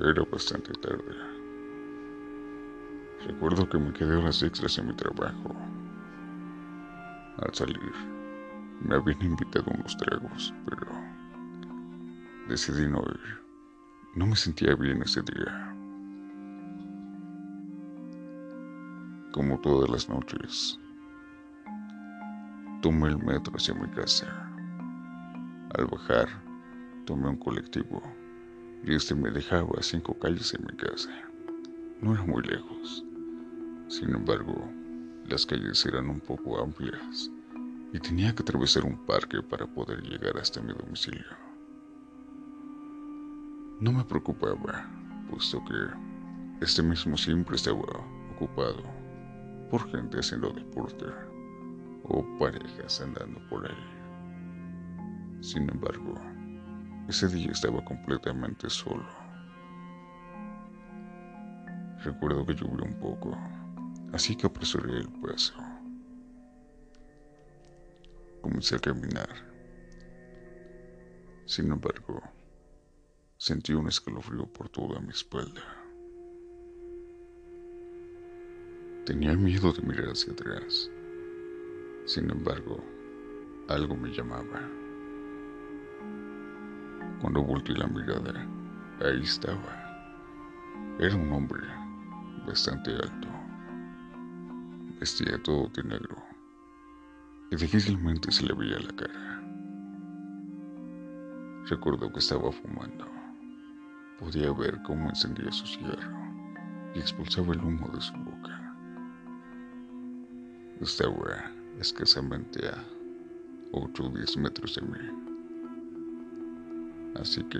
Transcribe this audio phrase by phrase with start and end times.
[0.00, 1.12] Era bastante tarde.
[3.26, 5.56] Recuerdo que me quedé horas extras en mi trabajo.
[7.38, 7.92] Al salir,
[8.80, 10.86] me habían invitado unos tragos, pero
[12.48, 13.42] decidí no ir.
[14.14, 15.74] No me sentía bien ese día.
[19.32, 20.78] Como todas las noches,
[22.82, 24.26] tomé el metro hacia mi casa.
[25.76, 26.28] Al bajar,
[27.04, 28.00] tomé un colectivo
[28.84, 31.10] y este me dejaba a cinco calles de mi casa.
[32.00, 33.04] No era muy lejos.
[33.88, 34.70] Sin embargo,
[35.26, 37.30] las calles eran un poco amplias
[37.92, 41.26] y tenía que atravesar un parque para poder llegar hasta mi domicilio.
[43.80, 44.88] No me preocupaba,
[45.30, 47.78] puesto que este mismo siempre estaba
[48.34, 48.82] ocupado
[49.70, 51.04] por gente haciendo deporte
[52.04, 55.40] o parejas andando por ahí.
[55.40, 56.14] Sin embargo,
[57.08, 59.08] ese día estaba completamente solo.
[62.04, 63.36] Recuerdo que llovió un poco,
[64.12, 65.54] así que apresuré el paso.
[68.42, 69.28] Comencé a caminar.
[71.46, 72.22] Sin embargo,
[73.38, 75.62] sentí un escalofrío por toda mi espalda.
[79.06, 80.90] Tenía miedo de mirar hacia atrás.
[82.04, 82.84] Sin embargo,
[83.68, 84.87] algo me llamaba.
[87.20, 88.46] Cuando volteé la mirada,
[89.00, 89.58] ahí estaba.
[91.00, 91.66] Era un hombre
[92.46, 93.28] bastante alto.
[95.00, 96.16] Vestía todo de negro
[97.50, 99.42] y difícilmente se le veía la cara.
[101.66, 103.04] Recuerdo que estaba fumando.
[104.20, 106.16] Podía ver cómo encendía su cigarro
[106.94, 108.76] y expulsaba el humo de su boca.
[110.80, 112.84] Estaba escasamente a
[113.72, 115.27] 8 o 10 metros de mí
[117.16, 117.58] así que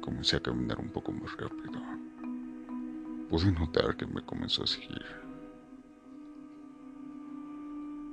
[0.00, 1.80] comencé a caminar un poco más rápido.
[3.28, 5.04] Pude notar que me comenzó a seguir.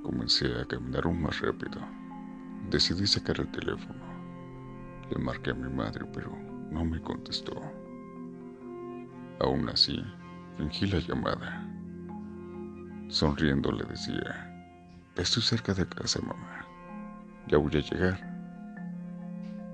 [0.01, 1.79] Comencé a caminar aún más rápido.
[2.69, 4.03] Decidí sacar el teléfono.
[5.11, 6.35] Le marqué a mi madre, pero
[6.71, 7.53] no me contestó.
[9.39, 10.03] Aún así,
[10.57, 11.69] fingí la llamada.
[13.09, 14.49] Sonriendo le decía,
[15.15, 16.65] estoy cerca de casa, mamá.
[17.47, 18.32] Ya voy a llegar.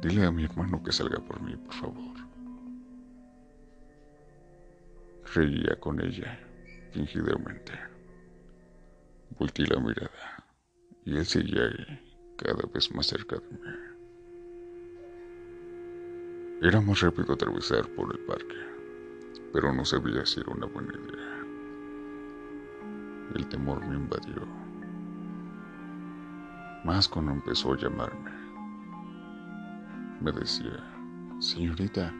[0.02, 2.16] Dile a mi hermano que salga por mí, por favor.
[5.34, 6.40] Reía con ella,
[6.94, 7.74] fingidamente.
[9.38, 10.46] Volté la mirada
[11.04, 12.00] y él seguía ahí,
[12.38, 13.60] cada vez más cerca de mí.
[16.62, 18.56] Era más rápido atravesar por el parque,
[19.52, 21.46] pero no sabía si era una buena idea.
[23.36, 24.48] El temor me invadió,
[26.86, 28.49] más cuando empezó a llamarme
[30.22, 30.84] me decía,
[31.40, 32.14] señorita,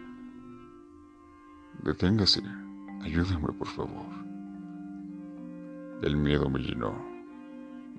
[1.84, 2.42] deténgase,
[3.02, 4.06] ayúdame por favor.
[6.02, 6.94] El miedo me llenó.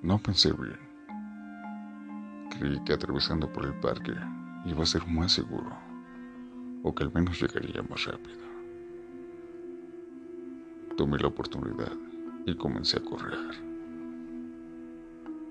[0.01, 0.79] No pensé bien.
[2.49, 4.13] Creí que atravesando por el parque
[4.65, 5.71] iba a ser más seguro,
[6.81, 8.41] o que al menos llegaría más rápido.
[10.97, 11.93] Tomé la oportunidad
[12.47, 13.37] y comencé a correr.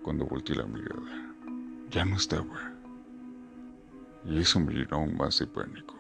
[0.02, 1.34] Cuando volteé la mirada,
[1.90, 2.79] ya no estaba
[4.24, 5.94] y eso me llenó aún más de pánico.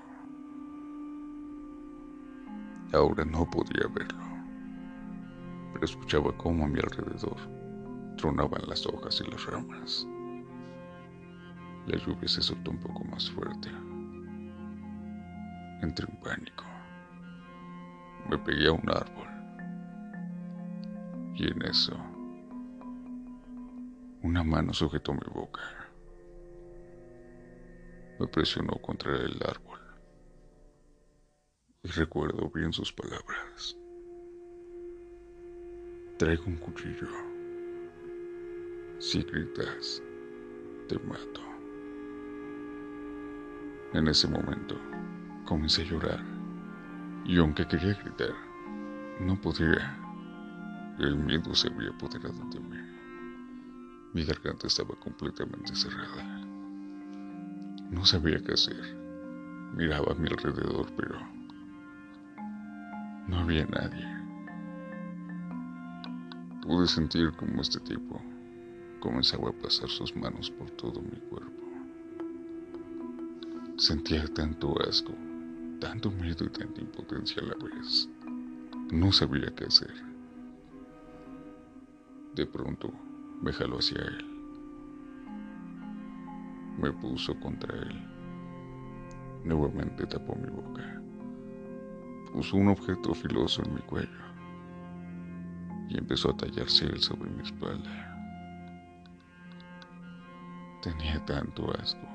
[2.92, 4.24] Ahora no podía verlo,
[5.72, 7.36] pero escuchaba cómo a mi alrededor
[8.16, 10.06] tronaban las hojas y las ramas.
[11.86, 13.70] La lluvia se soltó un poco más fuerte.
[15.82, 16.64] Entré en pánico.
[18.28, 19.28] Me pegué a un árbol.
[21.36, 21.96] Y en eso,
[24.22, 25.79] una mano sujetó mi boca
[28.20, 29.80] me presionó contra el árbol.
[31.82, 33.74] Y recuerdo bien sus palabras.
[36.18, 37.08] Traigo un cuchillo.
[38.98, 40.02] Si gritas,
[40.86, 41.40] te mato.
[43.94, 44.76] En ese momento
[45.46, 46.22] comencé a llorar
[47.24, 48.34] y aunque quería gritar,
[49.18, 49.96] no podía.
[50.98, 52.76] El miedo se había apoderado de mí.
[54.12, 56.49] Mi garganta estaba completamente cerrada.
[57.90, 58.96] No sabía qué hacer.
[59.74, 61.18] Miraba a mi alrededor, pero
[63.26, 64.06] no había nadie.
[66.62, 68.22] Pude sentir como este tipo
[69.00, 71.50] comenzaba a pasar sus manos por todo mi cuerpo.
[73.76, 75.12] Sentía tanto asco,
[75.80, 78.08] tanto miedo y tanta impotencia a la vez.
[78.92, 79.94] No sabía qué hacer.
[82.36, 82.92] De pronto
[83.42, 84.29] me jaló hacia él
[86.80, 88.06] me puso contra él.
[89.44, 91.00] Nuevamente tapó mi boca.
[92.32, 94.30] puso un objeto filoso en mi cuello
[95.88, 98.06] y empezó a tallarse él sobre mi espalda.
[100.82, 102.08] Tenía tanto asco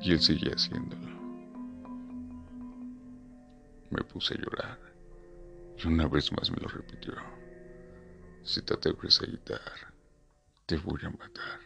[0.00, 1.12] y él seguía haciéndolo.
[3.90, 4.78] Me puse a llorar
[5.76, 7.14] y una vez más me lo repitió.
[8.44, 9.60] Si te atreves a gritar,
[10.66, 11.63] te voy a matar.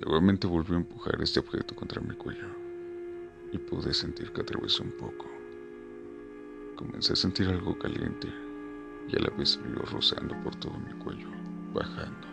[0.00, 2.46] Nuevamente volvió a empujar este objeto contra mi cuello
[3.52, 5.26] y pude sentir que atravesó un poco.
[6.74, 8.32] Comencé a sentir algo caliente
[9.08, 11.28] y a la vez frío rozando por todo mi cuello,
[11.74, 12.26] bajando.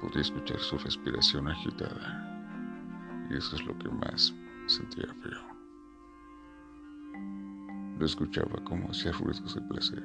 [0.00, 4.34] Pude escuchar su respiración agitada y eso es lo que más
[4.66, 5.50] sentía feo.
[8.00, 10.02] Lo escuchaba como hacía ruidos de placer,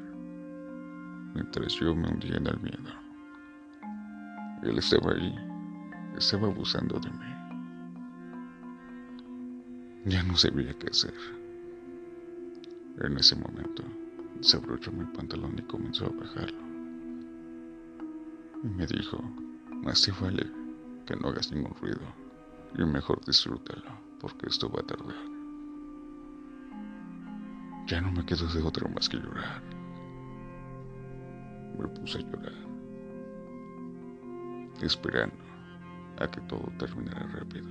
[1.34, 2.92] mientras yo me hundía en el miedo.
[4.62, 5.34] Él estaba ahí,
[6.18, 7.36] estaba abusando de mí.
[10.06, 11.14] Ya no sabía qué hacer.
[13.00, 13.84] En ese momento,
[14.38, 16.60] desabrochó mi pantalón y comenzó a bajarlo.
[18.64, 19.18] Y me dijo,
[19.84, 20.48] te vale
[21.06, 22.02] que no hagas ningún ruido
[22.78, 25.16] y mejor disfrútalo, porque esto va a tardar.
[27.88, 29.62] Ya no me quedo de otra más que llorar.
[31.78, 32.54] Me puse a llorar,
[34.82, 35.45] esperando
[36.20, 37.68] a que todo terminara rápido.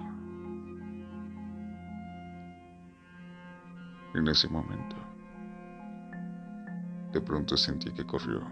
[4.14, 4.96] En ese momento,
[7.12, 8.42] de pronto sentí que corrió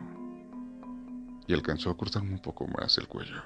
[1.47, 3.43] y alcanzó a cortarme un poco más el cuello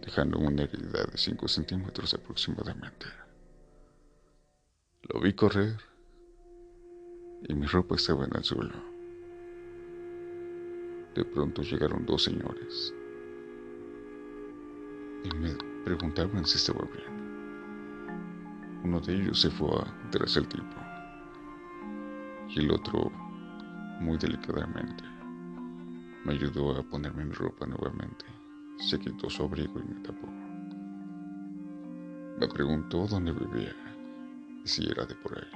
[0.00, 3.06] dejando una herida de 5 centímetros aproximadamente.
[5.02, 5.76] Lo vi correr
[7.48, 8.74] y mi ropa estaba en el suelo.
[11.14, 12.92] De pronto llegaron dos señores
[15.24, 15.54] y me
[15.84, 17.26] preguntaban si estaba bien.
[18.84, 19.68] Uno de ellos se fue
[20.10, 20.76] tras el tipo
[22.48, 23.10] y el otro,
[24.00, 25.02] muy delicadamente,
[26.24, 28.24] me ayudó a ponerme mi ropa nuevamente
[28.78, 30.28] se quitó su abrigo y me tapó.
[32.38, 33.74] Me preguntó dónde vivía
[34.64, 35.50] y si era de por ahí.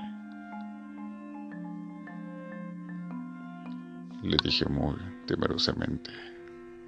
[4.22, 4.96] Le dije muy
[5.26, 6.10] temerosamente,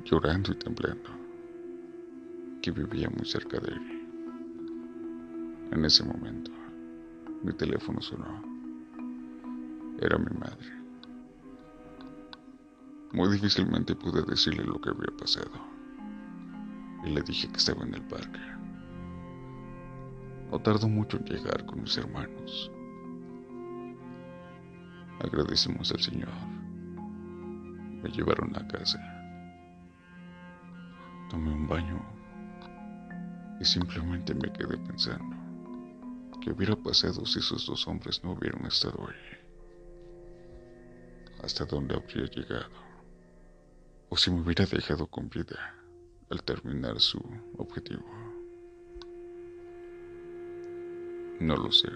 [0.04, 1.10] llorando y temblando,
[2.62, 4.08] que vivía muy cerca de él.
[5.72, 6.52] En ese momento,
[7.42, 8.40] mi teléfono sonó.
[10.00, 10.70] Era mi madre.
[13.12, 15.50] Muy difícilmente pude decirle lo que había pasado
[17.04, 18.40] y le dije que estaba en el parque.
[20.50, 22.70] No tardó mucho en llegar con mis hermanos.
[25.20, 26.30] Agradecimos al Señor.
[28.02, 28.98] Me llevaron a casa.
[31.28, 32.21] Tomé un baño
[33.60, 35.42] y simplemente me quedé pensando
[36.42, 39.38] qué hubiera pasado si esos dos hombres no hubieran estado ahí.
[41.42, 42.82] Hasta dónde habría llegado.
[44.08, 45.74] O si me hubiera dejado con vida
[46.30, 47.22] al terminar su
[47.58, 48.04] objetivo.
[51.40, 51.88] No lo sé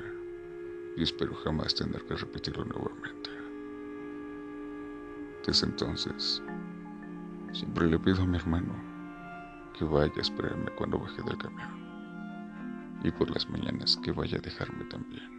[0.96, 3.30] y espero jamás tener que repetirlo nuevamente.
[5.46, 6.42] Desde entonces,
[7.52, 8.85] siempre le pido a mi hermano
[9.78, 11.86] que vaya a esperarme cuando baje del camión
[13.02, 15.36] y por las mañanas que vaya a dejarme también.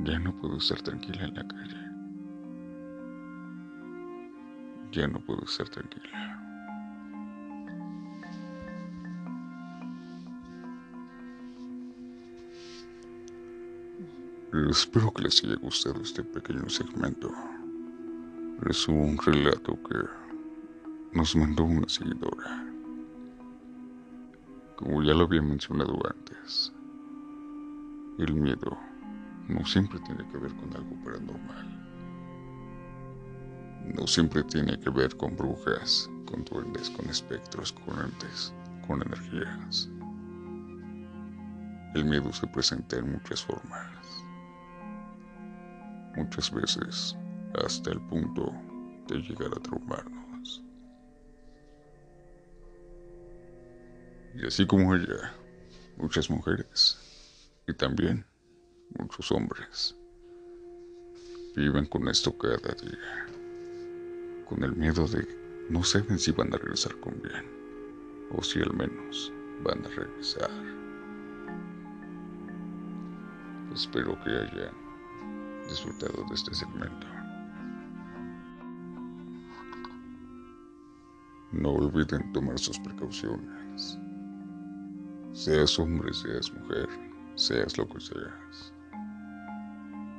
[0.00, 1.86] Ya no puedo estar tranquila en la calle.
[4.92, 6.42] Ya no puedo estar tranquila.
[14.70, 17.32] Espero que les haya gustado este pequeño segmento.
[18.68, 20.25] Es un relato que
[21.16, 22.62] nos mandó una seguidora.
[24.76, 26.72] Como ya lo había mencionado antes,
[28.18, 28.76] el miedo
[29.48, 31.82] no siempre tiene que ver con algo paranormal.
[33.94, 38.52] No siempre tiene que ver con brujas, con duendes, con espectros, con entes,
[38.86, 39.88] con energías.
[41.94, 43.86] El miedo se presenta en muchas formas
[46.16, 47.16] muchas veces
[47.64, 48.52] hasta el punto
[49.06, 50.25] de llegar a traumarnos.
[54.36, 55.32] Y así como ella,
[55.96, 56.98] muchas mujeres
[57.66, 58.26] y también
[58.98, 59.96] muchos hombres
[61.56, 63.26] viven con esto cada día,
[64.46, 65.26] con el miedo de
[65.70, 67.46] no saben si van a regresar con bien
[68.30, 69.32] o si al menos
[69.64, 70.50] van a regresar.
[73.74, 74.74] Espero que hayan
[75.66, 77.06] disfrutado de este segmento.
[81.52, 83.98] No olviden tomar sus precauciones.
[85.36, 86.88] Seas hombre, seas mujer,
[87.34, 88.72] seas lo que seas.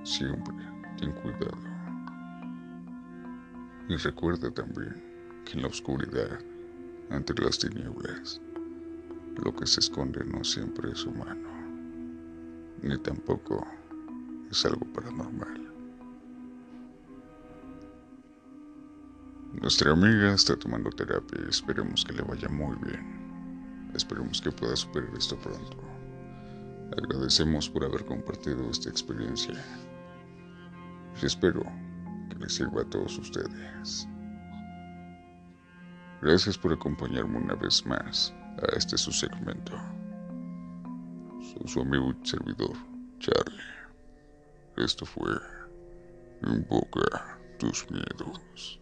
[0.03, 0.53] Siempre
[0.99, 1.57] ten cuidado.
[3.89, 4.93] Y recuerda también
[5.43, 6.39] que en la oscuridad,
[7.09, 8.39] entre las tinieblas,
[9.43, 11.49] lo que se esconde no siempre es humano,
[12.83, 13.65] ni tampoco
[14.51, 15.73] es algo paranormal.
[19.61, 23.26] Nuestra amiga está tomando terapia y esperemos que le vaya muy bien.
[23.97, 25.77] Esperemos que pueda superar esto pronto.
[26.95, 29.55] Agradecemos por haber compartido esta experiencia.
[31.19, 31.63] Y espero
[32.29, 34.07] que les sirva a todos ustedes.
[36.21, 39.73] Gracias por acompañarme una vez más a este su segmento.
[41.41, 42.77] Soy su amigo y servidor,
[43.19, 43.63] Charlie.
[44.77, 45.31] Esto fue
[46.43, 48.79] Invoca tus miedos.